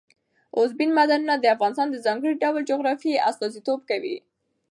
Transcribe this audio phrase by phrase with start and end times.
[0.57, 4.17] اوبزین معدنونه د افغانستان د ځانګړي ډول جغرافیه استازیتوب کوي.